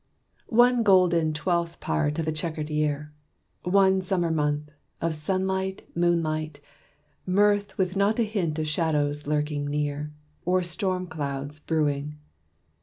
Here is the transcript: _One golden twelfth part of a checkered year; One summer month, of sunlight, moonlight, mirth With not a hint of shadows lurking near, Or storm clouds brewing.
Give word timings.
_One 0.51 0.81
golden 0.81 1.31
twelfth 1.31 1.79
part 1.79 2.17
of 2.17 2.27
a 2.27 2.31
checkered 2.31 2.71
year; 2.71 3.13
One 3.61 4.01
summer 4.01 4.31
month, 4.31 4.71
of 4.99 5.13
sunlight, 5.13 5.87
moonlight, 5.93 6.59
mirth 7.27 7.77
With 7.77 7.95
not 7.95 8.17
a 8.17 8.23
hint 8.23 8.57
of 8.57 8.67
shadows 8.67 9.27
lurking 9.27 9.67
near, 9.67 10.11
Or 10.43 10.63
storm 10.63 11.05
clouds 11.05 11.59
brewing. 11.59 12.17